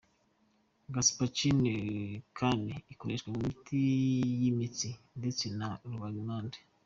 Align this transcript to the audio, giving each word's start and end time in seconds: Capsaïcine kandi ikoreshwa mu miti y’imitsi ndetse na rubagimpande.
Capsaïcine 0.93 1.73
kandi 2.37 2.73
ikoreshwa 2.93 3.27
mu 3.33 3.39
miti 3.45 3.79
y’imitsi 4.41 4.89
ndetse 5.19 5.43
na 5.59 5.69
rubagimpande. 5.91 6.57